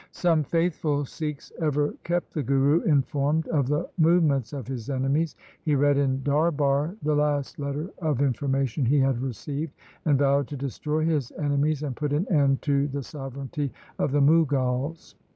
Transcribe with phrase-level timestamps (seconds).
[0.13, 5.35] Some faithful Sikhs ever kept the Guru informed of the movements of his enemies.
[5.63, 9.73] He read in darbar the last letter of information he had received,
[10.05, 14.21] and vowed to destroy his enemies and put an end to the sovereignty of the
[14.21, 15.13] Mughals.